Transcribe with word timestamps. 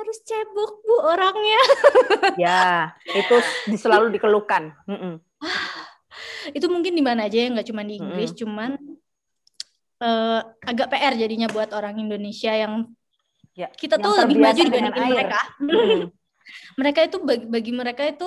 harus 0.00 0.18
cebok 0.24 0.72
bu 0.82 0.96
orangnya. 1.04 1.62
Ya 2.40 2.96
itu 3.12 3.36
selalu 3.76 4.16
dikeluhkan. 4.16 4.74
Mm-mm. 4.88 5.20
itu 6.56 6.66
mungkin 6.72 6.96
di 6.96 7.04
mana 7.04 7.28
aja 7.28 7.36
ya 7.36 7.48
nggak 7.52 7.68
cuma 7.68 7.84
di 7.84 8.00
Inggris 8.00 8.32
Mm-mm. 8.32 8.40
cuman 8.44 8.70
eh, 10.00 10.40
agak 10.64 10.88
PR 10.88 11.14
jadinya 11.16 11.48
buat 11.52 11.70
orang 11.76 12.00
Indonesia 12.00 12.52
yang 12.52 12.88
ya 13.52 13.68
kita 13.68 14.00
yang 14.00 14.04
tuh 14.04 14.12
lebih 14.24 14.36
maju 14.40 14.60
dibandingin 14.64 14.96
air. 14.96 15.12
mereka. 15.12 15.40
Mereka 16.80 17.00
itu 17.06 17.16
bagi, 17.22 17.46
bagi 17.46 17.72
mereka 17.74 18.02
itu 18.06 18.26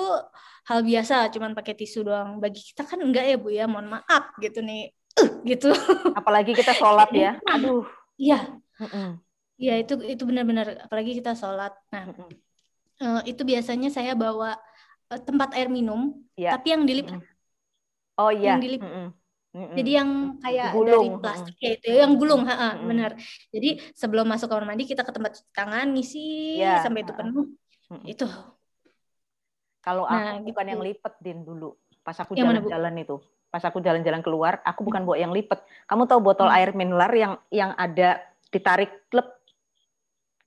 hal 0.64 0.80
biasa 0.80 1.28
cuman 1.28 1.52
pakai 1.52 1.74
tisu 1.76 2.08
doang. 2.08 2.40
Bagi 2.40 2.60
kita 2.72 2.88
kan 2.88 2.96
enggak 3.00 3.24
ya 3.28 3.36
bu 3.36 3.52
ya? 3.52 3.64
Mohon 3.68 4.00
maaf 4.00 4.32
gitu 4.40 4.64
nih. 4.64 4.92
Uh, 5.20 5.28
gitu. 5.50 5.70
Apalagi 6.16 6.56
kita 6.56 6.72
sholat 6.72 7.10
ya. 7.12 7.36
Aduh. 7.54 7.84
Iya. 8.16 8.58
Iya 9.64 9.74
itu 9.80 9.96
itu 10.04 10.22
benar-benar 10.28 10.84
apalagi 10.84 11.16
kita 11.16 11.32
sholat 11.32 11.72
nah 11.88 12.04
Mm-mm. 12.12 12.28
eh, 13.00 13.20
itu 13.32 13.42
biasanya 13.42 13.88
saya 13.88 14.12
bawa 14.12 14.60
eh, 15.08 15.20
tempat 15.24 15.56
air 15.56 15.72
minum 15.72 16.20
Ya. 16.36 16.50
tapi 16.58 16.74
yang 16.76 16.82
dilipat 16.84 17.22
oh 18.20 18.28
iya 18.28 18.58
Yang 18.58 18.62
dilip- 18.68 18.84
Mm-mm. 18.84 19.08
Mm-mm. 19.54 19.76
Jadi 19.78 19.90
yang 19.94 20.10
kayak 20.42 20.74
Gulung, 20.74 21.06
dari 21.14 21.22
plastik 21.22 21.56
ya 21.62 21.70
itu 21.78 21.86
yang 21.94 22.18
gulung, 22.18 22.42
heeh, 22.42 22.72
Mm-mm. 22.74 22.88
benar. 22.90 23.10
Jadi 23.54 23.68
sebelum 23.94 24.26
masuk 24.26 24.50
kamar 24.50 24.66
mandi 24.66 24.82
kita 24.82 25.06
ke 25.06 25.14
tempat 25.14 25.38
cuci 25.38 25.46
tangan 25.54 25.94
ngisi 25.94 26.58
Iya, 26.58 26.82
sampai 26.82 27.06
itu 27.06 27.14
penuh. 27.14 27.46
Mm-mm. 27.86 28.02
Itu. 28.02 28.26
Kalau 29.78 30.10
Nah, 30.10 30.42
aku 30.42 30.50
bukan 30.50 30.64
gitu. 30.66 30.72
yang 30.74 30.82
lipet 30.82 31.14
din 31.22 31.38
dulu. 31.46 31.78
Pas 32.02 32.18
aku 32.18 32.34
jalan-jalan 32.34 32.94
itu. 32.98 33.16
Pas 33.46 33.62
aku 33.62 33.78
jalan-jalan 33.78 34.26
keluar, 34.26 34.58
aku 34.66 34.82
bukan 34.82 35.06
bawa 35.06 35.22
yang 35.22 35.30
lipet. 35.30 35.62
Kamu 35.86 36.02
tahu 36.10 36.18
botol 36.18 36.50
Hmm. 36.50 36.58
air 36.58 36.74
mineral 36.74 37.12
yang 37.14 37.32
yang 37.54 37.70
ada 37.78 38.26
ditarik 38.50 38.90
klep. 39.06 39.38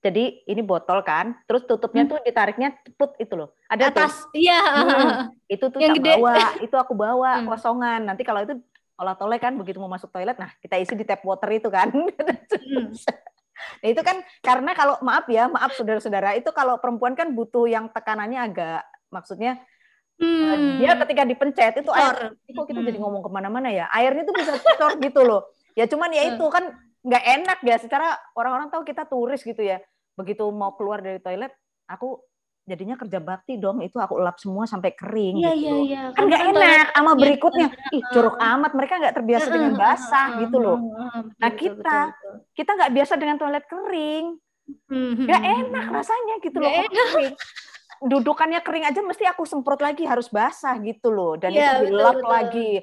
Jadi 0.07 0.23
ini 0.45 0.61
botol 0.63 1.03
kan, 1.03 1.35
terus 1.43 1.67
tutupnya 1.67 2.07
Hmm. 2.07 2.11
tuh 2.15 2.19
ditariknya 2.23 2.79
cepet 2.79 3.11
itu 3.19 3.33
loh. 3.35 3.51
Ada 3.67 3.91
tuh. 3.91 4.07
Atas. 4.07 4.13
Iya. 4.31 4.61
Hmm. 4.63 5.11
Itu 5.59 5.65
tuh 5.67 5.79
Yang 5.83 5.99
gede. 5.99 6.15
bawa, 6.15 6.35
itu 6.59 6.75
aku 6.75 6.93
bawa 6.95 7.31
Hmm. 7.39 7.47
kosongan. 7.47 8.01
Nanti 8.03 8.23
kalau 8.23 8.39
itu 8.41 8.55
olah 8.95 9.13
toleh 9.13 9.35
kan 9.37 9.53
begitu 9.53 9.77
mau 9.77 9.87
masuk 9.87 10.09
toilet, 10.09 10.35
nah 10.35 10.49
kita 10.57 10.75
isi 10.75 10.95
di 10.95 11.03
tap 11.03 11.19
water 11.21 11.51
itu 11.51 11.67
kan. 11.67 11.91
Hmm. 11.91 12.07
Nah, 13.81 13.89
itu 13.89 13.97
kan 13.99 14.21
karena 14.39 14.71
kalau 14.71 15.01
maaf 15.01 15.25
ya, 15.25 15.49
maaf 15.49 15.73
saudara-saudara, 15.73 16.37
itu 16.37 16.45
kalau 16.53 16.77
perempuan 16.77 17.17
kan 17.17 17.33
butuh 17.33 17.65
yang 17.65 17.89
tekanannya 17.89 18.37
agak 18.37 18.85
maksudnya 19.09 19.57
Hmm. 20.17 20.77
dia 20.77 20.93
ketika 20.97 21.21
dipencet 21.23 21.73
itu 21.77 21.89
air 21.89 22.33
kok 22.33 22.65
kita 22.65 22.81
Hmm. 22.81 22.89
jadi 22.89 22.97
ngomong 22.97 23.21
ke 23.21 23.29
mana-mana 23.29 23.69
ya 23.69 23.85
airnya 23.89 24.25
tuh 24.25 24.33
bisa 24.33 24.57
cocor 24.57 24.97
gitu 24.97 25.21
loh 25.21 25.45
ya 25.73 25.85
cuman 25.85 26.09
ya 26.09 26.33
itu 26.33 26.41
kan 26.49 26.73
nggak 27.01 27.23
enak 27.37 27.59
ya 27.61 27.77
secara 27.77 28.17
orang-orang 28.33 28.69
tahu 28.69 28.81
kita 28.81 29.05
turis 29.05 29.41
gitu 29.41 29.61
ya 29.61 29.77
begitu 30.17 30.43
mau 30.49 30.73
keluar 30.73 30.99
dari 31.05 31.21
toilet 31.21 31.53
aku 31.85 32.17
jadinya 32.67 32.99
kerja 32.99 33.23
bakti 33.23 33.55
dong 33.55 33.79
itu 33.79 33.95
aku 33.95 34.19
lap 34.19 34.35
semua 34.43 34.67
sampai 34.67 34.91
kering 34.91 35.39
Iya, 35.39 35.51
gitu 35.55 35.75
iya, 35.87 35.87
iya. 35.87 36.01
kan 36.11 36.27
nggak 36.27 36.43
enak 36.51 36.85
sama 36.91 37.11
Iya, 37.15 37.19
berikutnya 37.23 37.67
ih 37.95 38.03
curug 38.11 38.35
Heeh. 38.35 38.53
amat 38.59 38.71
mereka 38.75 38.93
nggak 38.99 39.15
terbiasa 39.15 39.47
dengan 39.47 39.73
basah 39.79 40.27
gitu 40.43 40.57
loh. 40.59 40.77
Nah, 41.39 41.51
kita 41.55 41.79
betul, 41.79 42.11
betul. 42.11 42.35
kita 42.59 42.71
nggak 42.75 42.91
biasa 42.91 43.13
dengan 43.15 43.37
toilet 43.39 43.65
kering 43.71 44.27
Hmm, 44.91 45.15
nggak 45.15 45.43
hmm, 45.47 45.55
enak 45.63 45.85
hmm. 45.87 45.95
rasanya 45.95 46.35
gitu 46.43 46.59
loh 46.59 46.67
kering. 46.67 47.33
Dudukannya 47.99 48.61
kering 48.61 48.85
aja 48.85 49.01
mesti 49.01 49.25
aku 49.25 49.43
semprot 49.43 49.79
lagi 49.79 50.03
harus 50.03 50.27
basah 50.27 50.77
gitu 50.79 51.09
loh. 51.09 51.33
Dan 51.35 51.51
Iya, 51.51 51.81
itu 51.81 51.89
dilap 51.89 52.17
lagi. 52.21 52.81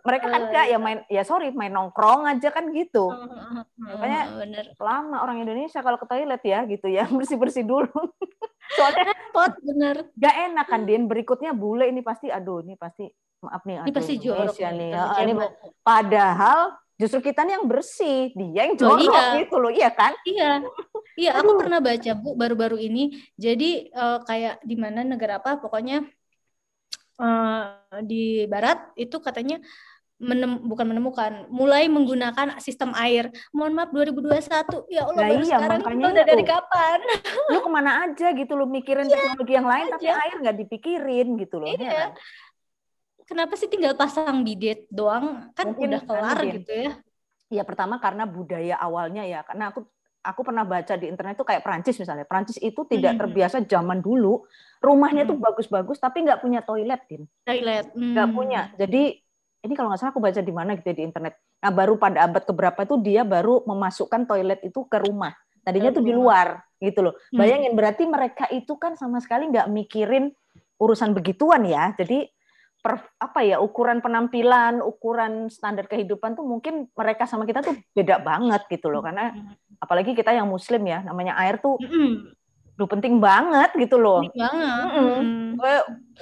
mereka 0.00 0.26
kan 0.28 0.40
enggak 0.46 0.66
ya 0.66 0.76
betul. 0.76 0.84
main 0.84 0.98
ya 1.06 1.22
sorry 1.22 1.48
main 1.50 1.70
nongkrong 1.70 2.26
aja 2.26 2.48
kan 2.48 2.70
gitu. 2.70 3.10
Heeh, 3.10 3.62
Makanya 3.92 4.20
heeh, 4.24 4.38
bener. 4.38 4.64
lama 4.78 5.16
orang 5.20 5.42
Indonesia 5.42 5.80
kalau 5.80 5.98
ke 5.98 6.06
toilet 6.06 6.42
ya 6.42 6.62
gitu 6.64 6.86
ya 6.86 7.02
bersih 7.18 7.36
bersih 7.36 7.62
dulu. 7.62 7.90
Soalnya 8.78 9.10
Pot 9.30 9.52
bener. 9.60 9.96
nggak 10.14 10.34
enak 10.48 10.66
kan 10.66 10.82
din. 10.82 11.04
Berikutnya 11.04 11.52
bule 11.52 11.86
ini 11.86 12.00
pasti 12.00 12.28
aduh 12.28 12.62
ini 12.62 12.74
pasti 12.74 13.04
maaf 13.42 13.66
nih 13.66 13.74
Ini 13.74 13.84
aduh, 13.84 13.94
pasti 13.98 14.12
jorok 14.16 14.54
Indonesia 14.54 14.68
nih, 14.70 14.78
nih. 14.78 14.92
pasti 14.94 15.20
ini 15.20 15.32
padahal 15.82 16.60
justru 16.94 17.18
kita 17.20 17.42
nih 17.42 17.58
yang 17.58 17.66
bersih 17.66 18.20
dia 18.32 18.60
yang 18.70 18.78
Oh, 18.78 18.94
jorok 18.94 19.02
iya. 19.02 19.24
gitu 19.42 19.56
loh 19.58 19.72
iya 19.74 19.90
kan? 19.90 20.14
Iya, 20.22 20.62
iya. 21.14 21.36
Aku 21.38 21.54
Aduh. 21.54 21.60
pernah 21.60 21.78
baca 21.78 22.12
bu 22.14 22.34
baru-baru 22.34 22.76
ini. 22.78 23.12
Jadi 23.34 23.88
eh, 23.88 24.18
kayak 24.22 24.60
di 24.62 24.76
mana 24.76 25.02
negara 25.02 25.38
apa? 25.38 25.58
Pokoknya 25.58 26.04
eh, 27.20 27.62
di 28.02 28.44
Barat 28.46 28.92
itu 28.96 29.16
katanya 29.18 29.60
menem, 30.22 30.62
bukan 30.62 30.86
menemukan, 30.86 31.50
mulai 31.50 31.90
menggunakan 31.90 32.62
sistem 32.62 32.94
air. 32.94 33.26
Mohon 33.50 33.72
maaf 33.74 33.90
2021. 33.90 34.86
Ya 34.86 35.02
Allah 35.02 35.18
Nah, 35.18 35.30
baru 35.34 35.42
iya, 35.42 35.56
sekarang 35.58 35.80
makanya 35.82 36.06
udah 36.14 36.24
dari 36.30 36.44
kapan? 36.46 36.98
lu 37.50 37.58
ke 37.58 37.70
mana 37.70 37.90
aja 38.06 38.26
gitu 38.30 38.52
lo 38.54 38.64
mikirin 38.70 39.10
teknologi 39.10 39.52
yang 39.52 39.66
lain 39.66 39.86
tapi 39.90 40.06
aja. 40.06 40.22
air 40.22 40.34
nggak 40.38 40.56
dipikirin 40.62 41.28
gitu 41.42 41.58
loh 41.58 41.68
Iya. 41.68 41.78
heran. 41.82 42.10
Kenapa 43.22 43.54
sih 43.56 43.66
tinggal 43.66 43.98
pasang 43.98 44.46
bidet 44.46 44.86
doang? 44.92 45.50
Kan 45.58 45.72
Mungkin 45.74 45.88
udah 45.90 46.02
kelar 46.06 46.38
anu, 46.38 46.44
Din. 46.46 46.54
gitu 46.60 46.72
ya. 46.74 46.90
Ya 47.50 47.62
pertama 47.66 47.98
karena 47.98 48.24
budaya 48.24 48.76
awalnya 48.78 49.26
ya, 49.26 49.42
karena 49.42 49.74
aku 49.74 49.84
aku 50.22 50.40
pernah 50.46 50.62
baca 50.62 50.94
di 50.94 51.10
internet 51.10 51.34
tuh 51.34 51.44
kayak 51.44 51.66
Prancis 51.66 51.98
misalnya. 51.98 52.22
Prancis 52.22 52.56
itu 52.56 52.86
tidak 52.86 53.18
Mhm. 53.18 53.20
terbiasa 53.20 53.56
zaman 53.66 53.98
dulu 53.98 54.46
rumahnya 54.78 55.26
tuh 55.26 55.36
Hmm. 55.36 55.44
bagus-bagus 55.44 55.98
tapi 55.98 56.22
nggak 56.22 56.40
punya 56.40 56.62
toilet, 56.62 57.02
Din. 57.10 57.26
Toilet. 57.42 57.90
Nggak 57.92 58.28
Hmm. 58.30 58.36
punya. 58.38 58.60
Jadi 58.78 59.02
ini 59.62 59.72
kalau 59.74 59.90
nggak 59.90 60.00
salah 60.00 60.10
aku 60.14 60.22
baca 60.22 60.40
di 60.42 60.54
mana 60.54 60.74
gitu 60.74 60.90
ya, 60.90 60.96
di 60.98 61.04
internet. 61.06 61.34
Nah 61.62 61.70
baru 61.70 61.94
pada 61.94 62.26
abad 62.26 62.42
keberapa 62.42 62.80
itu 62.82 62.94
dia 62.98 63.22
baru 63.22 63.62
memasukkan 63.62 64.26
toilet 64.26 64.62
itu 64.62 64.86
ke 64.86 64.98
rumah. 64.98 65.34
Tadinya 65.62 65.94
tuh 65.94 66.02
di 66.02 66.10
luar 66.10 66.58
gitu 66.78 67.02
loh. 67.02 67.14
Hmm. 67.30 67.38
Bayangin 67.38 67.74
berarti 67.74 68.02
mereka 68.06 68.50
itu 68.50 68.74
kan 68.74 68.98
sama 68.98 69.22
sekali 69.22 69.46
nggak 69.46 69.70
mikirin 69.70 70.34
urusan 70.78 71.14
begituan 71.14 71.62
ya. 71.62 71.94
Jadi 71.94 72.26
per, 72.82 72.98
apa 73.14 73.46
ya 73.46 73.62
ukuran 73.62 74.02
penampilan, 74.02 74.82
ukuran 74.82 75.46
standar 75.46 75.86
kehidupan 75.86 76.34
tuh 76.34 76.42
mungkin 76.42 76.90
mereka 76.90 77.30
sama 77.30 77.46
kita 77.46 77.62
tuh 77.62 77.78
beda 77.94 78.18
banget 78.18 78.66
gitu 78.66 78.90
loh. 78.90 78.98
Karena 78.98 79.30
Hmm. 79.30 79.54
Apalagi 79.78 80.12
kita 80.12 80.34
yang 80.34 80.48
muslim 80.50 80.82
ya, 80.84 81.00
namanya 81.06 81.38
air 81.40 81.62
tuh 81.62 81.78
duh 82.72 82.88
penting 82.88 83.20
banget 83.20 83.70
gitu 83.76 84.00
loh. 84.00 84.24
Unik 84.24 84.34
banget. 84.34 84.86
Mm. 84.96 85.50
Gue 85.60 85.74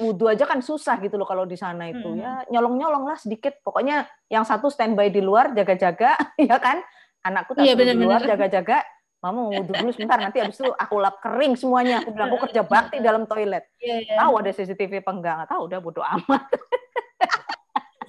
wudhu 0.03 0.27
aja 0.27 0.45
kan 0.45 0.59
susah 0.59 0.99
gitu 0.99 1.15
loh 1.15 1.25
kalau 1.25 1.47
di 1.47 1.55
sana 1.55 1.87
itu 1.89 2.05
Mm-mm. 2.05 2.21
ya 2.21 2.43
nyolong-nyolong 2.51 3.07
lah 3.07 3.17
sedikit. 3.17 3.63
Pokoknya 3.63 4.05
yang 4.27 4.43
satu 4.43 4.67
standby 4.67 5.15
di 5.15 5.23
luar 5.23 5.55
jaga-jaga, 5.55 6.19
ya 6.51 6.59
kan? 6.59 6.83
Anakku 7.23 7.55
tak 7.55 7.65
Iya, 7.65 7.77
di 7.77 7.97
luar 7.97 8.21
jaga-jaga. 8.27 8.83
Mama 9.21 9.45
mau 9.45 9.53
wudhu 9.53 9.77
dulu 9.77 9.93
sebentar, 9.93 10.17
nanti 10.17 10.41
abis 10.41 10.65
itu 10.65 10.73
aku 10.73 10.97
lap 10.97 11.21
kering 11.21 11.53
semuanya. 11.53 12.01
Aku 12.01 12.17
bilang 12.17 12.33
aku 12.33 12.49
kerja 12.49 12.65
bakti 12.65 13.05
dalam 13.05 13.29
toilet. 13.29 13.69
Iya, 13.77 13.97
iya. 14.01 14.15
Tahu 14.17 14.33
ada 14.41 14.51
CCTV 14.57 15.05
apa 15.05 15.13
enggak? 15.13 15.35
Nggak 15.37 15.51
tahu, 15.53 15.63
udah 15.69 15.79
bodo 15.85 16.01
amat. 16.01 16.43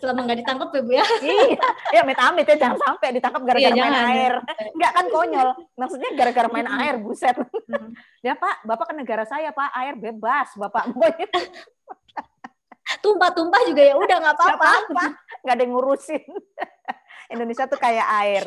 Selama 0.02 0.20
nggak 0.26 0.40
ditangkap 0.42 0.70
ya 0.74 0.82
bu 0.82 0.92
ya. 0.98 1.06
iya, 1.22 1.68
ya 1.94 2.00
amit-amit 2.02 2.46
ya 2.50 2.56
jangan 2.58 2.80
sampai 2.82 3.08
ditangkap 3.14 3.42
gara-gara 3.46 3.70
Iya, 3.70 3.70
main 3.70 3.94
jangan, 3.94 4.10
air. 4.10 4.34
jangan. 4.42 4.66
Enggak 4.74 4.92
kan 4.98 5.06
konyol. 5.14 5.50
Maksudnya 5.78 6.10
gara-gara 6.18 6.48
main 6.50 6.68
air, 6.82 6.96
buset. 6.98 7.38
Ya 8.26 8.34
Pak, 8.34 8.66
Bapak 8.66 8.86
ke 8.90 8.94
negara 8.98 9.24
saya 9.30 9.54
Pak, 9.54 9.70
air 9.78 9.94
bebas 9.96 10.50
Bapak. 10.58 10.90
Pokoknya 10.90 11.30
Tumpah-tumpah 13.00 13.62
juga 13.72 13.82
ya 13.88 13.96
udah 13.96 14.18
nggak 14.20 14.36
nggak 14.36 14.58
apa-apa, 14.60 15.04
nggak 15.46 15.54
ada 15.56 15.64
yang 15.64 15.72
ngurusin. 15.72 16.24
Indonesia 17.32 17.64
tuh 17.64 17.80
kayak 17.80 18.08
air. 18.20 18.44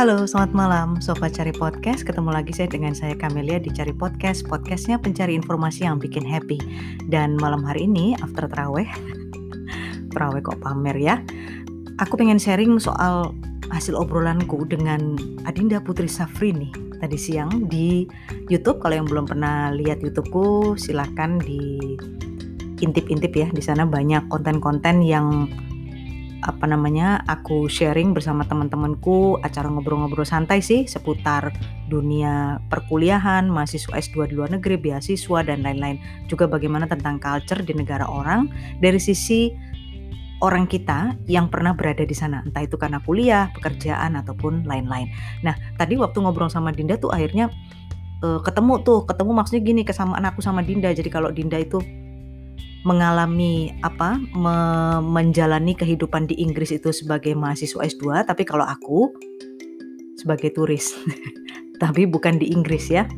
Halo, 0.00 0.24
selamat 0.24 0.56
malam 0.56 0.88
Sobat 1.04 1.36
Cari 1.36 1.52
Podcast. 1.52 2.08
Ketemu 2.08 2.32
lagi 2.32 2.56
saya 2.56 2.72
dengan 2.72 2.96
saya 2.96 3.12
Kamelia 3.12 3.60
di 3.60 3.68
Cari 3.68 3.92
Podcast. 3.92 4.48
Podcastnya 4.48 4.96
pencari 4.96 5.36
informasi 5.36 5.84
yang 5.84 6.00
bikin 6.00 6.24
happy. 6.24 6.56
Dan 7.12 7.36
malam 7.36 7.60
hari 7.60 7.84
ini, 7.84 8.16
after 8.24 8.48
terawih, 8.48 8.88
terawih 10.16 10.40
kok 10.40 10.56
pamer 10.64 10.96
ya. 10.96 11.20
Aku 12.00 12.16
pengen 12.16 12.40
sharing 12.40 12.80
soal 12.80 13.36
hasil 13.68 13.92
obrolanku 13.92 14.64
dengan 14.64 15.20
Adinda 15.44 15.84
Putri 15.84 16.08
Safrini 16.08 16.72
tadi 16.96 17.20
siang 17.20 17.68
di 17.68 18.08
YouTube. 18.48 18.80
Kalau 18.80 19.04
yang 19.04 19.04
belum 19.04 19.28
pernah 19.28 19.68
lihat 19.68 20.00
YouTubeku, 20.00 20.80
silahkan 20.80 21.36
di 21.44 21.76
intip-intip 22.80 23.36
ya. 23.36 23.52
Di 23.52 23.60
sana 23.60 23.84
banyak 23.84 24.32
konten-konten 24.32 25.04
yang 25.04 25.44
apa 26.40 26.64
namanya 26.64 27.20
aku 27.28 27.68
sharing 27.68 28.16
bersama 28.16 28.48
teman-temanku 28.48 29.36
acara 29.44 29.68
ngobrol-ngobrol 29.68 30.24
santai 30.24 30.64
sih 30.64 30.88
seputar 30.88 31.52
dunia 31.92 32.62
perkuliahan, 32.72 33.50
mahasiswa 33.50 33.92
S2 33.92 34.32
di 34.32 34.34
luar 34.40 34.50
negeri, 34.56 34.80
beasiswa 34.80 35.44
dan 35.44 35.60
lain-lain. 35.60 36.00
Juga 36.30 36.48
bagaimana 36.48 36.88
tentang 36.88 37.20
culture 37.20 37.60
di 37.60 37.76
negara 37.76 38.08
orang 38.08 38.48
dari 38.80 38.96
sisi 38.96 39.52
orang 40.40 40.64
kita 40.64 41.20
yang 41.28 41.52
pernah 41.52 41.76
berada 41.76 42.00
di 42.02 42.16
sana, 42.16 42.40
entah 42.40 42.64
itu 42.64 42.80
karena 42.80 42.98
kuliah, 43.04 43.52
pekerjaan 43.52 44.16
ataupun 44.16 44.64
lain-lain. 44.64 45.12
Nah, 45.44 45.52
tadi 45.76 46.00
waktu 46.00 46.16
ngobrol 46.24 46.48
sama 46.48 46.72
Dinda 46.72 46.96
tuh 46.96 47.12
akhirnya 47.12 47.52
eh, 48.24 48.40
ketemu 48.40 48.80
tuh, 48.80 49.04
ketemu 49.04 49.30
maksudnya 49.36 49.62
gini 49.62 49.82
kesamaan 49.84 50.24
aku 50.24 50.40
sama 50.40 50.64
Dinda. 50.64 50.88
Jadi 50.96 51.12
kalau 51.12 51.28
Dinda 51.28 51.60
itu 51.60 51.84
mengalami 52.80 53.76
apa 53.84 54.16
me 54.32 54.56
menjalani 55.04 55.76
kehidupan 55.76 56.24
di 56.24 56.40
Inggris 56.40 56.72
itu 56.72 56.90
sebagai 56.96 57.36
mahasiswa 57.36 57.84
S2 57.84 58.24
tapi 58.24 58.48
kalau 58.48 58.64
aku 58.64 59.12
sebagai 60.16 60.52
turis. 60.52 60.92
Tapi 61.80 62.04
bukan 62.04 62.36
di 62.36 62.52
Inggris 62.52 62.92
ya. 62.92 63.08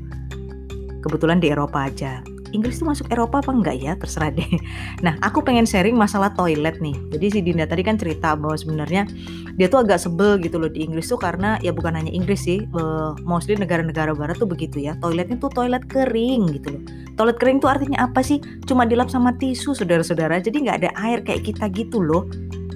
Kebetulan 1.02 1.42
di 1.42 1.50
Eropa 1.50 1.90
aja 1.90 2.22
Inggris 2.52 2.78
tuh 2.78 2.86
masuk 2.88 3.08
Eropa 3.10 3.40
apa 3.40 3.50
enggak 3.50 3.76
ya? 3.80 3.92
Terserah 3.96 4.30
deh. 4.32 4.46
Nah 5.04 5.18
aku 5.24 5.42
pengen 5.42 5.66
sharing 5.66 5.98
masalah 5.98 6.30
toilet 6.36 6.78
nih. 6.78 6.94
Jadi 7.10 7.26
si 7.32 7.38
Dinda 7.42 7.66
tadi 7.66 7.82
kan 7.82 7.98
cerita 7.98 8.38
bahwa 8.38 8.54
sebenarnya 8.54 9.08
dia 9.56 9.66
tuh 9.68 9.84
agak 9.84 10.00
sebel 10.00 10.38
gitu 10.40 10.56
loh 10.56 10.70
di 10.70 10.86
Inggris 10.86 11.10
tuh 11.10 11.18
karena 11.18 11.58
ya 11.60 11.74
bukan 11.74 11.92
hanya 11.92 12.08
Inggris 12.08 12.46
sih 12.46 12.64
uh, 12.72 13.12
mostly 13.26 13.58
negara-negara 13.58 14.14
barat 14.14 14.38
tuh 14.38 14.48
begitu 14.48 14.78
ya. 14.78 14.94
Toiletnya 15.02 15.36
tuh 15.40 15.50
toilet 15.50 15.84
kering 15.90 16.60
gitu 16.60 16.78
loh. 16.78 16.82
Toilet 17.18 17.36
kering 17.40 17.58
tuh 17.58 17.68
artinya 17.72 18.06
apa 18.06 18.20
sih? 18.22 18.38
Cuma 18.64 18.86
dilap 18.86 19.10
sama 19.10 19.34
tisu 19.36 19.74
saudara-saudara. 19.74 20.38
Jadi 20.38 20.68
nggak 20.68 20.78
ada 20.86 20.90
air 21.02 21.18
kayak 21.26 21.42
kita 21.48 21.66
gitu 21.72 21.98
loh. 22.00 22.28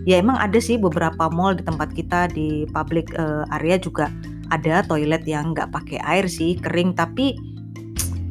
Ya 0.06 0.22
emang 0.22 0.38
ada 0.38 0.58
sih 0.62 0.78
beberapa 0.78 1.26
mall 1.30 1.58
di 1.58 1.66
tempat 1.66 1.90
kita 1.90 2.30
di 2.30 2.66
public 2.70 3.10
uh, 3.18 3.42
area 3.50 3.74
juga 3.74 4.06
ada 4.54 4.86
toilet 4.86 5.26
yang 5.26 5.50
nggak 5.50 5.74
pakai 5.74 5.98
air 6.02 6.26
sih 6.30 6.54
kering. 6.58 6.94
Tapi 6.94 7.55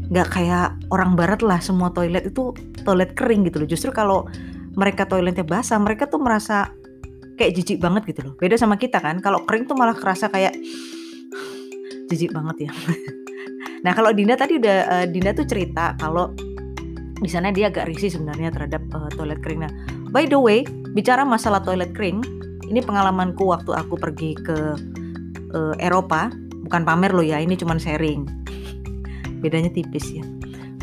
nggak 0.09 0.27
kayak 0.29 0.77
orang 0.93 1.17
barat 1.17 1.41
lah 1.41 1.57
semua 1.57 1.89
toilet 1.89 2.29
itu 2.29 2.53
toilet 2.85 3.13
kering 3.17 3.45
gitu 3.47 3.63
loh. 3.63 3.69
Justru 3.69 3.89
kalau 3.89 4.29
mereka 4.75 5.07
toiletnya 5.07 5.45
basah 5.47 5.79
mereka 5.81 6.05
tuh 6.05 6.21
merasa 6.21 6.69
kayak 7.35 7.51
jijik 7.57 7.77
banget 7.81 8.15
gitu 8.15 8.31
loh. 8.31 8.33
Beda 8.37 8.55
sama 8.59 8.77
kita 8.77 9.01
kan 9.01 9.19
kalau 9.19 9.43
kering 9.43 9.65
tuh 9.65 9.75
malah 9.75 9.95
kerasa 9.95 10.29
kayak 10.29 10.53
jijik 12.09 12.33
banget 12.33 12.69
ya. 12.69 12.73
Nah 13.85 13.93
kalau 13.93 14.09
Dinda 14.17 14.33
tadi 14.33 14.57
udah 14.57 14.77
uh, 14.89 15.05
Dinda 15.05 15.29
tuh 15.37 15.45
cerita 15.45 15.93
kalau 16.01 16.33
di 17.21 17.29
sana 17.29 17.53
dia 17.53 17.69
agak 17.69 17.85
risih 17.85 18.09
sebenarnya 18.09 18.49
terhadap 18.49 18.81
uh, 18.97 19.13
toilet 19.13 19.37
kering. 19.45 19.61
Nah 19.61 19.69
by 20.09 20.25
the 20.25 20.41
way 20.41 20.65
bicara 20.97 21.21
masalah 21.21 21.61
toilet 21.61 21.93
kering 21.93 22.17
ini 22.65 22.81
pengalamanku 22.81 23.45
waktu 23.45 23.77
aku 23.77 23.93
pergi 23.93 24.33
ke 24.41 24.57
uh, 25.53 25.75
Eropa 25.77 26.33
bukan 26.65 26.81
pamer 26.81 27.13
loh 27.13 27.21
ya 27.21 27.37
ini 27.37 27.53
cuman 27.53 27.77
sharing 27.77 28.25
bedanya 29.45 29.69
tipis 29.69 30.09
ya. 30.09 30.25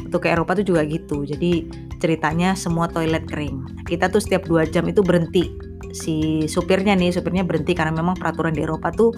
Untuk 0.07 0.23
ke 0.23 0.29
Eropa 0.31 0.55
tuh 0.55 0.63
juga 0.63 0.87
gitu. 0.87 1.27
Jadi 1.27 1.67
ceritanya 1.99 2.55
semua 2.55 2.87
toilet 2.87 3.27
kering. 3.27 3.83
Kita 3.89 4.07
tuh 4.07 4.23
setiap 4.23 4.47
dua 4.47 4.63
jam 4.69 4.87
itu 4.87 5.03
berhenti. 5.03 5.51
Si 5.91 6.47
supirnya 6.47 6.95
nih 6.95 7.11
supirnya 7.11 7.43
berhenti 7.43 7.75
karena 7.75 7.93
memang 7.93 8.15
peraturan 8.15 8.55
di 8.55 8.63
Eropa 8.63 8.95
tuh 8.95 9.11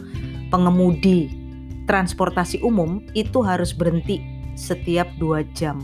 pengemudi 0.48 1.28
transportasi 1.84 2.64
umum 2.64 3.04
itu 3.12 3.44
harus 3.44 3.76
berhenti 3.76 4.24
setiap 4.56 5.06
dua 5.20 5.44
jam. 5.52 5.82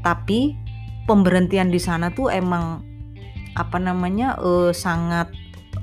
Tapi 0.00 0.56
pemberhentian 1.04 1.70
di 1.70 1.78
sana 1.78 2.10
tuh 2.10 2.30
emang 2.32 2.82
apa 3.56 3.78
namanya 3.80 4.36
uh, 4.38 4.70
sangat 4.70 5.32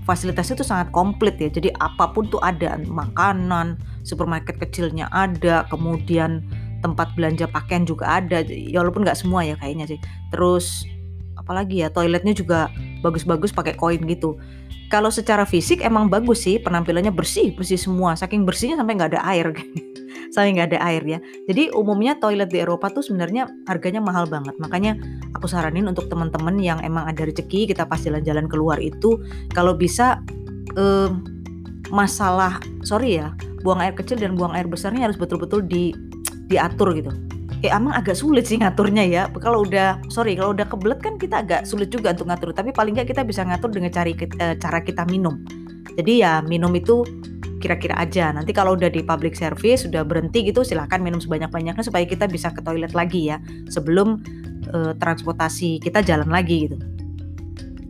fasilitasnya 0.03 0.59
tuh 0.59 0.67
sangat 0.67 0.91
komplit 0.91 1.39
ya. 1.39 1.49
Jadi 1.51 1.71
apa 1.79 2.11
pun 2.11 2.27
tuh 2.27 2.39
ada 2.43 2.75
makanan 2.87 3.79
supermarket 4.03 4.59
kecilnya 4.59 5.07
ada 5.11 5.63
kemudian 5.71 6.43
tempat 6.83 7.15
belanja 7.15 7.47
pakaian 7.47 7.87
juga 7.87 8.19
ada 8.19 8.43
ya 8.43 8.83
walaupun 8.83 9.07
nggak 9.07 9.15
semua 9.15 9.47
ya 9.47 9.55
kayaknya 9.57 9.95
sih. 9.95 9.99
Terus 10.35 10.83
apalagi 11.39 11.81
ya 11.81 11.89
toiletnya 11.89 12.35
juga 12.35 12.67
bagus-bagus 12.99 13.55
pakai 13.55 13.79
koin 13.79 14.03
gitu. 14.05 14.35
Kalau 14.91 15.09
secara 15.09 15.47
fisik 15.47 15.81
emang 15.81 16.11
bagus 16.11 16.45
sih 16.45 16.59
penampilannya 16.59 17.15
bersih 17.15 17.55
bersih 17.55 17.79
semua. 17.79 18.13
Saking 18.19 18.43
bersihnya 18.43 18.77
sampai 18.77 18.99
nggak 18.99 19.11
ada 19.15 19.23
air. 19.25 19.47
Sampai 20.33 20.57
nggak 20.57 20.73
ada 20.73 20.79
air 20.89 21.03
ya. 21.05 21.19
Jadi 21.45 21.69
umumnya 21.77 22.17
toilet 22.17 22.49
di 22.49 22.57
Eropa 22.57 22.89
tuh 22.89 23.05
sebenarnya 23.05 23.45
harganya 23.69 24.01
mahal 24.01 24.25
banget. 24.25 24.57
Makanya 24.57 24.97
aku 25.37 25.45
saranin 25.45 25.85
untuk 25.85 26.09
teman-teman 26.09 26.57
yang 26.57 26.81
emang 26.81 27.05
ada 27.05 27.21
rezeki 27.21 27.69
kita 27.69 27.85
pas 27.85 28.01
jalan-jalan 28.01 28.49
keluar 28.49 28.81
itu 28.81 29.21
kalau 29.53 29.77
bisa 29.77 30.25
eh, 30.73 31.09
masalah 31.93 32.57
sorry 32.81 33.21
ya 33.21 33.29
buang 33.61 33.79
air 33.79 33.93
kecil 33.93 34.17
dan 34.19 34.33
buang 34.33 34.57
air 34.57 34.65
besarnya 34.65 35.07
harus 35.07 35.15
betul-betul 35.15 35.63
di 35.63 35.93
diatur 36.47 36.95
gitu. 36.95 37.11
Ya 37.63 37.79
emang 37.79 37.95
agak 37.95 38.19
sulit 38.19 38.43
sih 38.43 38.59
ngaturnya 38.59 39.07
ya. 39.07 39.23
Kalau 39.39 39.63
udah 39.63 39.95
sorry 40.11 40.35
kalau 40.35 40.51
udah 40.51 40.67
kebelet 40.67 40.99
kan 40.99 41.15
kita 41.15 41.47
agak 41.47 41.63
sulit 41.63 41.87
juga 41.87 42.11
untuk 42.11 42.27
ngatur. 42.27 42.51
Tapi 42.51 42.75
paling 42.75 42.91
nggak 42.99 43.15
kita 43.15 43.23
bisa 43.23 43.47
ngatur 43.47 43.71
dengan 43.71 43.87
cari 43.87 44.11
uh, 44.43 44.55
cara 44.59 44.83
kita 44.83 45.07
minum. 45.07 45.39
Jadi 45.95 46.19
ya 46.19 46.43
minum 46.43 46.75
itu 46.75 47.07
kira-kira 47.63 47.95
aja. 47.95 48.35
Nanti 48.35 48.51
kalau 48.51 48.75
udah 48.75 48.91
di 48.91 48.99
public 48.99 49.39
service 49.39 49.87
sudah 49.87 50.03
berhenti 50.03 50.43
gitu 50.43 50.67
silahkan 50.67 50.99
minum 50.99 51.23
sebanyak-banyaknya 51.23 51.79
supaya 51.87 52.03
kita 52.03 52.27
bisa 52.27 52.51
ke 52.51 52.59
toilet 52.59 52.91
lagi 52.91 53.31
ya. 53.31 53.39
Sebelum 53.71 54.19
uh, 54.75 54.91
transportasi 54.99 55.79
kita 55.79 56.03
jalan 56.03 56.27
lagi 56.27 56.67
gitu. 56.67 56.75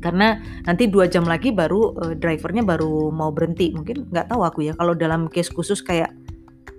Karena 0.05 0.37
nanti 0.69 0.85
dua 0.85 1.09
jam 1.09 1.25
lagi 1.25 1.49
baru 1.49 1.97
uh, 1.97 2.13
drivernya 2.13 2.61
baru 2.61 3.09
mau 3.09 3.33
berhenti. 3.33 3.73
Mungkin 3.73 4.13
nggak 4.13 4.29
tahu 4.29 4.45
aku 4.45 4.69
ya 4.69 4.77
kalau 4.77 4.93
dalam 4.93 5.25
case 5.33 5.49
khusus 5.49 5.81
kayak 5.81 6.13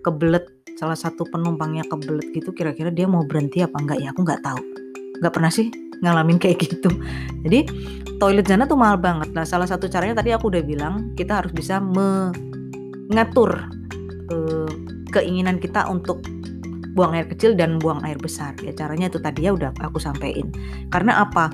kebelet 0.06 0.53
salah 0.74 0.98
satu 0.98 1.22
penumpangnya 1.30 1.86
kebelet 1.86 2.34
gitu 2.34 2.50
kira-kira 2.50 2.90
dia 2.90 3.06
mau 3.06 3.22
berhenti 3.22 3.62
apa 3.62 3.78
enggak 3.78 3.98
ya? 4.02 4.08
Aku 4.10 4.26
nggak 4.26 4.42
tahu. 4.42 4.60
Nggak 5.22 5.32
pernah 5.34 5.50
sih 5.52 5.70
ngalamin 6.02 6.38
kayak 6.42 6.58
gitu. 6.60 6.90
Jadi 7.46 7.66
toilet 8.18 8.46
sana 8.46 8.66
tuh 8.66 8.78
mahal 8.78 8.98
banget. 8.98 9.30
Nah 9.32 9.46
salah 9.46 9.68
satu 9.68 9.86
caranya 9.86 10.20
tadi 10.20 10.34
aku 10.34 10.50
udah 10.50 10.62
bilang 10.62 11.14
kita 11.14 11.42
harus 11.42 11.52
bisa 11.54 11.78
mengatur 11.78 13.50
uh, 14.30 14.70
keinginan 15.14 15.62
kita 15.62 15.86
untuk 15.86 16.20
buang 16.94 17.10
air 17.14 17.26
kecil 17.26 17.58
dan 17.58 17.78
buang 17.82 18.02
air 18.06 18.18
besar. 18.18 18.54
Ya 18.62 18.70
caranya 18.74 19.10
itu 19.10 19.18
tadi 19.18 19.46
ya 19.46 19.54
udah 19.54 19.74
aku 19.82 19.98
sampaikan. 19.98 20.50
Karena 20.90 21.26
apa 21.26 21.50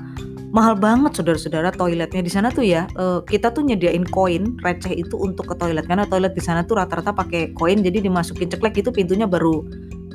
mahal 0.51 0.75
banget 0.75 1.15
saudara-saudara 1.15 1.71
toiletnya. 1.71 2.21
Di 2.21 2.31
sana 2.31 2.51
tuh 2.51 2.67
ya 2.67 2.85
uh, 2.99 3.23
kita 3.23 3.55
tuh 3.55 3.63
nyediain 3.63 4.03
koin 4.03 4.59
receh 4.59 4.91
itu 4.93 5.15
untuk 5.15 5.47
ke 5.51 5.55
toilet. 5.57 5.87
Karena 5.87 6.03
toilet 6.05 6.35
di 6.35 6.43
sana 6.43 6.67
tuh 6.67 6.77
rata-rata 6.77 7.15
pakai 7.15 7.55
koin 7.55 7.79
jadi 7.79 8.03
dimasukin 8.03 8.51
ceklek 8.51 8.83
itu 8.83 8.91
pintunya 8.91 9.25
baru 9.25 9.63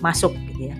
masuk 0.04 0.36
gitu 0.52 0.70
ya. 0.70 0.76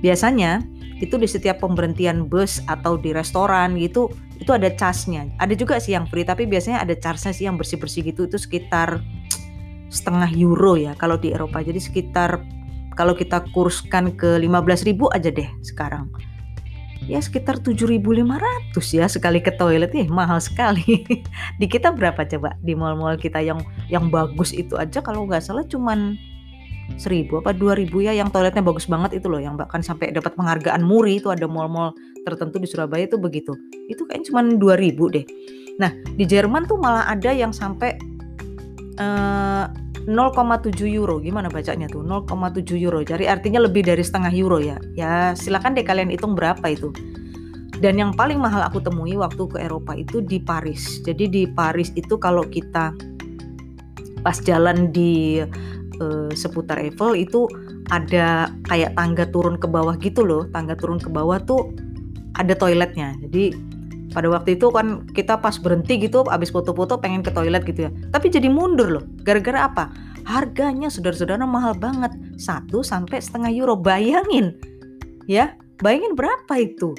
Biasanya 0.00 0.62
itu 1.02 1.20
di 1.20 1.28
setiap 1.28 1.60
pemberhentian 1.60 2.24
bus 2.24 2.64
atau 2.70 2.96
di 2.96 3.12
restoran 3.12 3.76
gitu 3.76 4.08
itu 4.40 4.54
ada 4.54 4.70
charge-nya. 4.72 5.28
Ada 5.42 5.52
juga 5.58 5.76
sih 5.82 5.92
yang 5.92 6.08
free 6.08 6.24
tapi 6.24 6.46
biasanya 6.46 6.80
ada 6.80 6.94
charge-nya 6.96 7.34
sih 7.34 7.44
yang 7.50 7.58
bersih-bersih 7.58 8.06
gitu. 8.06 8.30
Itu 8.30 8.38
sekitar 8.38 9.02
setengah 9.90 10.30
euro 10.38 10.78
ya 10.78 10.94
kalau 10.94 11.18
di 11.18 11.34
Eropa. 11.34 11.58
Jadi 11.58 11.82
sekitar 11.82 12.38
kalau 12.96 13.12
kita 13.12 13.44
kurskan 13.52 14.16
ke 14.16 14.40
15.000 14.40 14.96
aja 15.12 15.28
deh 15.28 15.50
sekarang 15.60 16.08
ya 17.06 17.22
sekitar 17.22 17.62
7.500 17.62 18.74
ya 18.92 19.06
sekali 19.06 19.38
ke 19.38 19.54
toilet. 19.54 19.94
Nih 19.94 20.10
mahal 20.10 20.42
sekali. 20.42 21.06
Di 21.60 21.66
kita 21.66 21.94
berapa 21.94 22.26
coba? 22.26 22.58
Di 22.60 22.74
mall-mall 22.74 23.16
kita 23.16 23.38
yang 23.40 23.62
yang 23.86 24.10
bagus 24.10 24.50
itu 24.50 24.74
aja 24.74 24.98
kalau 25.00 25.24
nggak 25.24 25.42
salah 25.42 25.62
cuman 25.66 26.18
seribu 27.00 27.42
apa 27.42 27.54
dua 27.54 27.78
ribu 27.78 28.02
ya. 28.02 28.12
Yang 28.12 28.34
toiletnya 28.34 28.62
bagus 28.62 28.90
banget 28.90 29.22
itu 29.22 29.30
loh 29.30 29.38
yang 29.38 29.54
bahkan 29.54 29.80
sampai 29.80 30.10
dapat 30.10 30.34
penghargaan 30.34 30.82
muri 30.82 31.22
itu. 31.22 31.30
Ada 31.30 31.46
mall-mall 31.46 31.94
tertentu 32.26 32.58
di 32.58 32.66
Surabaya 32.66 33.06
itu 33.06 33.16
begitu. 33.16 33.54
Itu 33.86 34.04
kayaknya 34.04 34.26
cuma 34.34 34.40
dua 34.58 34.74
ribu 34.74 35.06
deh. 35.08 35.24
Nah 35.78 35.94
di 36.18 36.26
Jerman 36.26 36.66
tuh 36.66 36.76
malah 36.82 37.06
ada 37.06 37.30
yang 37.30 37.54
sampai 37.54 37.94
uh, 38.98 39.70
0,7 40.06 40.86
euro. 40.86 41.18
Gimana 41.18 41.50
bacanya 41.50 41.90
tuh? 41.90 42.06
0,7 42.06 42.78
euro. 42.78 43.02
Jadi 43.02 43.26
artinya 43.26 43.66
lebih 43.66 43.82
dari 43.82 44.02
setengah 44.06 44.30
euro 44.30 44.62
ya. 44.62 44.78
Ya 44.94 45.34
silakan 45.34 45.74
deh 45.74 45.82
kalian 45.82 46.08
hitung 46.14 46.38
berapa 46.38 46.62
itu. 46.70 46.94
Dan 47.76 48.00
yang 48.00 48.16
paling 48.16 48.40
mahal 48.40 48.64
aku 48.64 48.80
temui 48.80 49.18
waktu 49.20 49.44
ke 49.50 49.60
Eropa 49.60 49.92
itu 49.92 50.24
di 50.24 50.40
Paris. 50.40 51.04
Jadi 51.04 51.28
di 51.28 51.42
Paris 51.44 51.92
itu 51.92 52.16
kalau 52.16 52.46
kita 52.46 52.94
pas 54.24 54.38
jalan 54.40 54.88
di 54.94 55.44
uh, 56.00 56.30
seputar 56.32 56.80
Eiffel 56.80 57.12
itu 57.18 57.44
ada 57.92 58.48
kayak 58.66 58.96
tangga 58.96 59.28
turun 59.28 59.60
ke 59.60 59.68
bawah 59.68 59.92
gitu 60.00 60.24
loh. 60.24 60.48
Tangga 60.54 60.72
turun 60.78 60.96
ke 60.96 61.12
bawah 61.12 61.36
tuh 61.42 61.76
ada 62.40 62.56
toiletnya. 62.56 63.12
Jadi 63.28 63.75
pada 64.12 64.30
waktu 64.30 64.54
itu 64.54 64.70
kan 64.70 65.06
kita 65.12 65.40
pas 65.40 65.58
berhenti 65.58 65.98
gitu 65.98 66.22
abis 66.30 66.54
foto-foto 66.54 66.98
pengen 67.00 67.24
ke 67.26 67.30
toilet 67.34 67.66
gitu 67.66 67.88
ya. 67.88 67.90
Tapi 68.14 68.30
jadi 68.30 68.46
mundur 68.46 68.88
loh. 69.00 69.04
Gara-gara 69.26 69.66
apa? 69.66 69.90
Harganya 70.26 70.90
saudara-saudara 70.90 71.42
mahal 71.46 71.74
banget. 71.78 72.14
Satu 72.38 72.82
sampai 72.82 73.18
setengah 73.18 73.50
euro. 73.54 73.74
Bayangin. 73.78 74.54
Ya 75.26 75.58
bayangin 75.82 76.14
berapa 76.14 76.54
itu? 76.58 76.94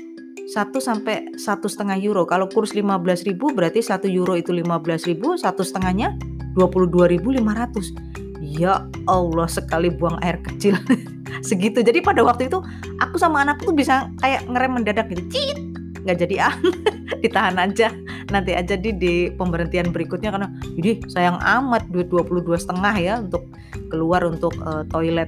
Satu 0.48 0.80
sampai 0.80 1.36
satu 1.36 1.68
setengah 1.68 2.00
euro. 2.00 2.24
Kalau 2.24 2.48
kurs 2.48 2.72
15 2.72 3.28
ribu 3.28 3.52
berarti 3.52 3.84
satu 3.84 4.08
euro 4.08 4.36
itu 4.40 4.56
15 4.56 5.10
ribu. 5.12 5.36
Satu 5.36 5.64
setengahnya 5.64 6.16
22.500 6.56 8.18
ya 8.48 8.88
Allah 9.12 9.48
sekali 9.52 9.92
buang 9.92 10.18
air 10.24 10.40
kecil. 10.40 10.80
Segitu. 11.48 11.84
Jadi 11.84 12.00
pada 12.00 12.24
waktu 12.24 12.48
itu 12.48 12.64
aku 13.04 13.20
sama 13.20 13.44
anakku 13.44 13.68
tuh 13.68 13.76
bisa 13.76 14.08
kayak 14.24 14.48
ngerem 14.48 14.80
mendadak 14.80 15.12
gitu. 15.12 15.24
Cit 15.28 15.67
nggak 16.08 16.20
jadi 16.24 16.36
ah 16.48 16.56
ditahan 17.24 17.60
aja 17.60 17.92
nanti 18.32 18.56
aja 18.56 18.80
di 18.80 18.96
di 18.96 19.14
pemberhentian 19.36 19.92
berikutnya 19.92 20.32
karena 20.32 20.48
jadi 20.80 21.04
sayang 21.12 21.38
amat 21.44 21.92
duit 21.92 22.08
22 22.08 22.48
setengah 22.56 22.96
ya 22.96 23.14
untuk 23.20 23.44
keluar 23.92 24.24
untuk 24.24 24.56
uh, 24.64 24.88
toilet 24.88 25.28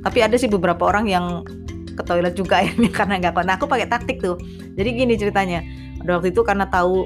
tapi 0.00 0.18
ada 0.24 0.36
sih 0.36 0.48
beberapa 0.48 0.88
orang 0.88 1.06
yang 1.06 1.44
ke 2.00 2.02
toilet 2.08 2.34
juga 2.34 2.58
akhirnya 2.64 2.90
karena 2.90 3.14
nggak 3.20 3.32
kuat. 3.36 3.46
Nah 3.46 3.54
aku 3.60 3.66
pakai 3.68 3.86
taktik 3.86 4.24
tuh. 4.24 4.40
Jadi 4.74 4.88
gini 4.96 5.14
ceritanya. 5.20 5.60
Pada 6.00 6.16
waktu 6.16 6.32
itu 6.32 6.40
karena 6.40 6.64
tahu 6.64 7.04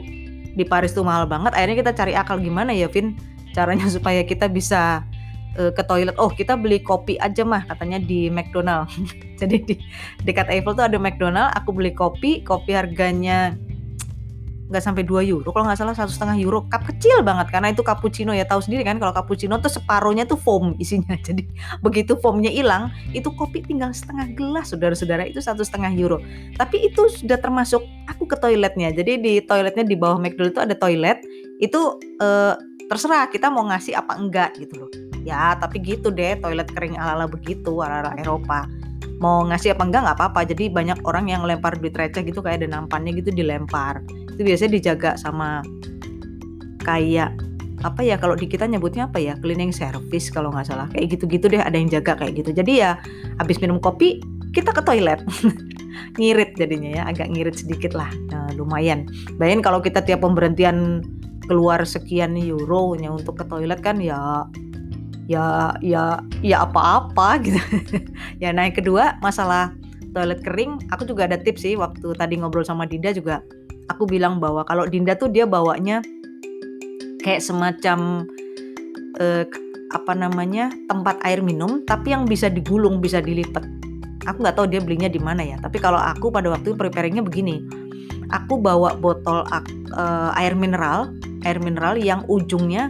di 0.54 0.62
Paris 0.62 0.94
tuh 0.94 1.02
mahal 1.02 1.26
banget, 1.26 1.50
akhirnya 1.50 1.82
kita 1.82 1.92
cari 1.98 2.14
akal 2.14 2.38
gimana 2.38 2.70
ya, 2.70 2.86
Vin, 2.86 3.18
caranya 3.50 3.90
supaya 3.96 4.22
kita 4.22 4.46
bisa 4.46 5.02
uh, 5.58 5.72
ke 5.74 5.82
toilet. 5.86 6.14
Oh, 6.18 6.30
kita 6.30 6.54
beli 6.58 6.80
kopi 6.82 7.18
aja 7.18 7.42
mah 7.42 7.66
katanya 7.66 7.98
di 8.02 8.28
McDonald. 8.30 8.90
Jadi 9.40 9.56
di 9.66 9.74
dekat 10.22 10.50
Eiffel 10.50 10.74
tuh 10.74 10.86
ada 10.86 10.98
McDonald. 11.00 11.54
Aku 11.58 11.74
beli 11.74 11.94
kopi, 11.94 12.42
kopi 12.42 12.74
harganya 12.74 13.54
nggak 14.64 14.80
sampai 14.80 15.04
2 15.04 15.28
euro 15.28 15.52
kalau 15.52 15.68
nggak 15.68 15.76
salah 15.76 15.92
satu 15.92 16.08
setengah 16.08 16.40
euro 16.40 16.64
cup 16.72 16.88
kecil 16.88 17.20
banget 17.20 17.52
karena 17.52 17.68
itu 17.70 17.84
cappuccino 17.84 18.32
ya 18.32 18.48
tahu 18.48 18.64
sendiri 18.64 18.80
kan 18.82 18.96
kalau 18.96 19.12
cappuccino 19.12 19.60
tuh 19.60 19.68
separohnya 19.68 20.24
tuh 20.24 20.40
foam 20.40 20.72
isinya 20.80 21.14
jadi 21.26 21.44
begitu 21.84 22.16
foamnya 22.16 22.48
hilang 22.48 22.88
itu 23.12 23.28
kopi 23.36 23.60
tinggal 23.60 23.92
setengah 23.92 24.32
gelas 24.32 24.72
saudara-saudara 24.72 25.28
itu 25.28 25.44
satu 25.44 25.60
setengah 25.60 25.92
euro 25.94 26.18
tapi 26.56 26.80
itu 26.88 27.06
sudah 27.12 27.36
termasuk 27.36 27.84
aku 28.08 28.24
ke 28.24 28.40
toiletnya 28.40 28.88
jadi 28.96 29.20
di 29.20 29.44
toiletnya 29.44 29.84
di 29.84 29.96
bawah 30.00 30.16
McDonald 30.16 30.56
itu 30.56 30.62
ada 30.64 30.74
toilet 30.74 31.20
itu 31.60 31.80
eh, 32.24 32.54
terserah 32.88 33.28
kita 33.28 33.52
mau 33.52 33.68
ngasih 33.68 33.96
apa 33.96 34.16
enggak 34.16 34.56
gitu 34.56 34.84
loh 34.84 34.90
ya 35.24 35.56
tapi 35.56 35.80
gitu 35.80 36.12
deh 36.12 36.36
toilet 36.38 36.68
kering 36.70 37.00
ala-ala 37.00 37.26
begitu 37.26 37.80
ala-ala 37.80 38.12
Eropa. 38.20 38.68
Mau 39.18 39.42
ngasih 39.48 39.74
apa 39.74 39.82
enggak 39.88 40.02
nggak 40.04 40.16
apa-apa. 40.20 40.40
Jadi 40.44 40.68
banyak 40.68 41.00
orang 41.08 41.32
yang 41.32 41.42
lempar 41.48 41.80
duit 41.80 41.96
receh 41.96 42.20
gitu 42.22 42.44
kayak 42.44 42.62
ada 42.62 42.68
nampannya 42.78 43.16
gitu 43.16 43.32
dilempar. 43.32 44.04
Itu 44.36 44.44
biasanya 44.44 44.70
dijaga 44.76 45.10
sama 45.16 45.64
kayak 46.84 47.32
apa 47.84 48.00
ya 48.00 48.16
kalau 48.16 48.32
di 48.32 48.48
kita 48.48 48.64
nyebutnya 48.64 49.12
apa 49.12 49.20
ya 49.20 49.36
cleaning 49.40 49.72
service 49.72 50.28
kalau 50.28 50.52
nggak 50.52 50.68
salah. 50.68 50.86
Kayak 50.92 51.16
gitu-gitu 51.18 51.48
deh 51.48 51.60
ada 51.64 51.74
yang 51.74 51.88
jaga 51.88 52.20
kayak 52.20 52.44
gitu. 52.44 52.52
Jadi 52.52 52.84
ya 52.84 53.00
habis 53.40 53.56
minum 53.64 53.80
kopi 53.80 54.20
kita 54.52 54.76
ke 54.76 54.84
toilet. 54.84 55.24
Ngirit 56.20 56.54
jadinya 56.54 56.90
ya 56.90 57.02
agak 57.10 57.26
ngirit 57.34 57.58
sedikit 57.58 57.94
lah. 57.98 58.06
Nah, 58.30 58.50
lumayan. 58.54 59.06
Bayangin 59.34 59.66
kalau 59.66 59.82
kita 59.82 59.98
tiap 60.02 60.22
pemberhentian 60.22 61.02
keluar 61.46 61.82
sekian 61.84 62.38
euro 62.38 62.96
nya 62.96 63.12
untuk 63.12 63.36
ke 63.36 63.44
toilet 63.46 63.80
kan 63.84 64.00
ya 64.00 64.48
ya 65.30 65.72
ya 65.80 66.20
ya 66.44 66.56
apa-apa 66.68 67.40
gitu. 67.40 67.60
ya 68.42 68.52
nah 68.52 68.68
yang 68.68 68.76
kedua 68.76 69.16
masalah 69.24 69.72
toilet 70.14 70.46
kering, 70.46 70.78
aku 70.94 71.10
juga 71.10 71.26
ada 71.26 71.34
tips 71.34 71.66
sih 71.66 71.74
waktu 71.74 72.14
tadi 72.14 72.38
ngobrol 72.38 72.62
sama 72.62 72.86
Dinda 72.86 73.10
juga 73.10 73.42
aku 73.90 74.06
bilang 74.06 74.38
bahwa 74.38 74.62
kalau 74.62 74.86
Dinda 74.86 75.18
tuh 75.18 75.28
dia 75.28 75.44
bawanya 75.44 76.00
kayak 77.24 77.42
semacam 77.42 78.28
eh, 79.18 79.44
apa 79.94 80.12
namanya 80.12 80.74
tempat 80.90 81.22
air 81.22 81.38
minum 81.40 81.82
tapi 81.86 82.10
yang 82.12 82.26
bisa 82.26 82.50
digulung 82.50 82.98
bisa 82.98 83.22
dilipat. 83.22 83.62
Aku 84.24 84.40
nggak 84.40 84.56
tahu 84.56 84.66
dia 84.66 84.80
belinya 84.80 85.06
di 85.06 85.20
mana 85.20 85.44
ya. 85.44 85.56
Tapi 85.60 85.76
kalau 85.76 86.00
aku 86.00 86.32
pada 86.32 86.48
waktu 86.48 86.72
preparingnya 86.72 87.20
begini, 87.20 87.60
aku 88.32 88.56
bawa 88.56 88.96
botol 88.96 89.44
uh, 89.44 90.32
air 90.40 90.56
mineral, 90.56 91.12
air 91.44 91.60
mineral 91.60 92.00
yang 92.00 92.24
ujungnya 92.32 92.88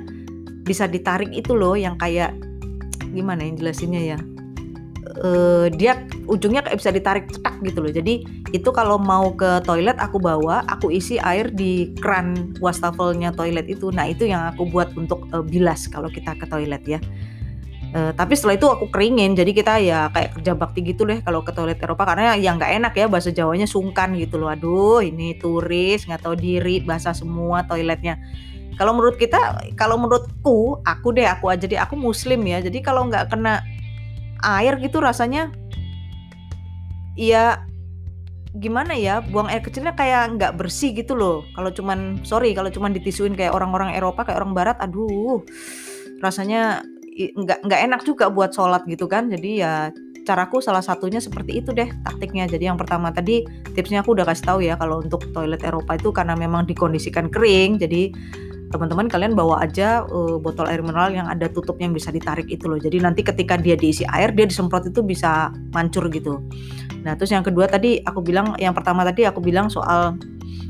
bisa 0.65 0.89
ditarik 0.89 1.31
itu 1.31 1.53
loh 1.53 1.77
yang 1.77 1.95
kayak 2.01 2.33
gimana 3.13 3.45
yang 3.45 3.61
jelasinnya 3.61 4.17
ya? 4.17 4.19
Uh, 5.15 5.71
dia 5.71 6.03
ujungnya 6.27 6.65
kayak 6.65 6.81
bisa 6.83 6.91
ditarik 6.91 7.31
cetak 7.31 7.63
gitu 7.63 7.79
loh. 7.85 7.93
Jadi 7.93 8.27
itu 8.51 8.67
kalau 8.75 8.99
mau 8.99 9.31
ke 9.31 9.63
toilet 9.63 9.95
aku 10.01 10.19
bawa 10.19 10.67
aku 10.67 10.91
isi 10.91 11.23
air 11.23 11.55
di 11.55 11.95
keran 12.03 12.57
wastafelnya 12.59 13.31
toilet 13.31 13.71
itu. 13.71 13.95
Nah 13.95 14.11
itu 14.11 14.27
yang 14.27 14.51
aku 14.51 14.67
buat 14.67 14.91
untuk 14.99 15.31
uh, 15.31 15.45
bilas 15.45 15.87
kalau 15.87 16.11
kita 16.11 16.35
ke 16.35 16.51
toilet 16.51 16.83
ya. 16.83 16.99
Uh, 17.95 18.11
tapi 18.19 18.35
setelah 18.35 18.59
itu 18.59 18.67
aku 18.67 18.91
keringin. 18.91 19.39
Jadi 19.39 19.55
kita 19.55 19.79
ya 19.79 20.11
kayak 20.11 20.41
kerja 20.41 20.53
bakti 20.59 20.83
gitu 20.83 21.07
deh 21.07 21.23
kalau 21.23 21.47
ke 21.47 21.55
toilet 21.55 21.79
Eropa. 21.79 22.11
Karena 22.11 22.35
yang 22.35 22.59
nggak 22.59 22.73
enak 22.83 22.93
ya 22.99 23.07
bahasa 23.07 23.31
Jawanya 23.31 23.71
sungkan 23.71 24.19
gitu 24.19 24.43
loh. 24.43 24.51
Aduh 24.51 24.99
ini 24.99 25.39
turis 25.39 26.11
nggak 26.11 26.27
tahu 26.27 26.35
diri 26.35 26.83
bahasa 26.83 27.15
semua 27.15 27.63
toiletnya 27.71 28.19
kalau 28.75 28.93
menurut 28.97 29.17
kita, 29.17 29.39
kalau 29.79 29.97
menurutku, 29.99 30.83
aku 30.83 31.15
deh, 31.15 31.27
aku 31.27 31.51
aja 31.51 31.65
deh, 31.65 31.79
aku 31.79 31.95
muslim 31.95 32.43
ya. 32.43 32.59
Jadi 32.59 32.83
kalau 32.83 33.07
nggak 33.07 33.31
kena 33.31 33.63
air 34.43 34.77
gitu 34.83 34.99
rasanya, 34.99 35.49
ya 37.15 37.63
gimana 38.55 38.95
ya, 38.95 39.23
buang 39.23 39.51
air 39.51 39.63
kecilnya 39.63 39.95
kayak 39.95 40.39
nggak 40.39 40.53
bersih 40.59 40.95
gitu 40.95 41.15
loh. 41.15 41.47
Kalau 41.55 41.71
cuman, 41.71 42.23
sorry, 42.27 42.55
kalau 42.55 42.71
cuman 42.71 42.95
ditisuin 42.95 43.35
kayak 43.35 43.55
orang-orang 43.55 43.95
Eropa, 43.95 44.27
kayak 44.27 44.43
orang 44.43 44.55
Barat, 44.55 44.77
aduh, 44.83 45.43
rasanya 46.23 46.83
nggak 47.15 47.63
nggak 47.63 47.81
enak 47.87 48.01
juga 48.03 48.27
buat 48.31 48.51
sholat 48.55 48.83
gitu 48.91 49.07
kan. 49.07 49.31
Jadi 49.31 49.63
ya 49.63 49.95
caraku 50.25 50.59
salah 50.65 50.81
satunya 50.81 51.21
seperti 51.21 51.63
itu 51.63 51.71
deh 51.71 51.87
taktiknya. 52.03 52.49
Jadi 52.49 52.67
yang 52.67 52.81
pertama 52.81 53.13
tadi 53.13 53.45
tipsnya 53.77 54.03
aku 54.03 54.17
udah 54.17 54.27
kasih 54.27 54.45
tahu 54.49 54.59
ya 54.65 54.75
kalau 54.75 55.05
untuk 55.05 55.31
toilet 55.31 55.63
Eropa 55.63 55.95
itu 55.95 56.11
karena 56.11 56.35
memang 56.35 56.67
dikondisikan 56.67 57.29
kering, 57.31 57.79
jadi 57.79 58.11
teman-teman 58.75 59.07
kalian 59.07 59.39
bawa 59.39 59.63
aja 59.63 60.03
uh, 60.11 60.35
botol 60.43 60.67
air 60.67 60.83
mineral 60.83 61.15
yang 61.15 61.31
ada 61.31 61.47
tutup 61.47 61.79
yang 61.79 61.95
bisa 61.95 62.11
ditarik 62.11 62.51
itu 62.51 62.67
loh. 62.67 62.83
Jadi 62.83 62.99
nanti 62.99 63.23
ketika 63.23 63.55
dia 63.55 63.79
diisi 63.79 64.03
air, 64.11 64.35
dia 64.35 64.51
disemprot 64.51 64.91
itu 64.91 64.99
bisa 65.07 65.55
mancur 65.71 66.11
gitu. 66.11 66.43
Nah, 67.07 67.15
terus 67.15 67.31
yang 67.31 67.47
kedua 67.47 67.71
tadi 67.71 68.03
aku 68.03 68.19
bilang, 68.19 68.59
yang 68.59 68.75
pertama 68.75 69.07
tadi 69.07 69.23
aku 69.23 69.39
bilang 69.39 69.71
soal 69.71 70.19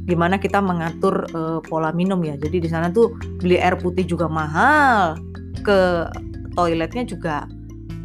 gimana 0.05 0.37
kita 0.37 0.61
mengatur 0.61 1.25
uh, 1.33 1.65
pola 1.65 1.97
minum 1.97 2.21
ya. 2.21 2.37
Jadi 2.37 2.61
di 2.61 2.69
sana 2.69 2.93
tuh 2.93 3.17
beli 3.41 3.57
air 3.57 3.81
putih 3.81 4.05
juga 4.05 4.29
mahal, 4.29 5.17
ke 5.65 6.05
toiletnya 6.53 7.09
juga 7.09 7.49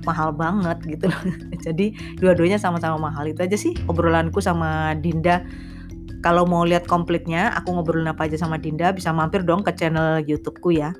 mahal 0.08 0.32
banget 0.32 0.80
gitu 0.88 1.12
loh. 1.12 1.24
Jadi 1.68 1.92
dua-duanya 2.24 2.56
sama-sama 2.56 3.12
mahal 3.12 3.28
itu 3.28 3.44
aja 3.44 3.60
sih 3.60 3.76
obrolanku 3.92 4.40
sama 4.40 4.96
Dinda 4.96 5.44
kalau 6.20 6.44
mau 6.44 6.68
lihat 6.68 6.84
komplitnya, 6.88 7.56
aku 7.56 7.76
ngobrolin 7.76 8.12
apa 8.12 8.28
aja 8.28 8.36
sama 8.36 8.60
Dinda, 8.60 8.92
bisa 8.92 9.16
mampir 9.16 9.44
dong 9.44 9.64
ke 9.64 9.72
channel 9.76 10.20
YouTubeku 10.24 10.76
ya. 10.76 10.92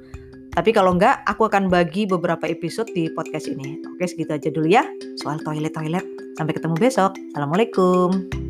Tapi 0.50 0.74
kalau 0.74 0.98
enggak, 0.98 1.22
aku 1.30 1.46
akan 1.46 1.70
bagi 1.70 2.10
beberapa 2.10 2.50
episode 2.50 2.90
di 2.92 3.08
podcast 3.14 3.48
ini. 3.48 3.78
Oke, 3.96 4.10
segitu 4.10 4.34
aja 4.34 4.50
dulu 4.50 4.68
ya 4.68 4.84
soal 5.22 5.38
toilet-toilet. 5.46 6.04
Sampai 6.36 6.56
ketemu 6.58 6.76
besok. 6.80 7.14
Assalamualaikum. 7.36 8.49